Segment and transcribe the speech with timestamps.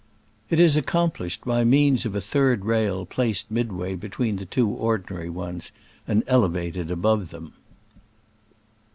[0.49, 5.07] It is accomplished by means of a third rail placed midway between the two ordi
[5.11, 5.71] nary ones,
[6.07, 7.53] and elevated above them.